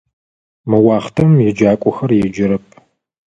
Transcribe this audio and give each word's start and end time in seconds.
Мы 0.69 0.77
уахътэм 0.85 1.31
еджакӏохэр 1.49 2.11
еджэрэп. 2.25 2.65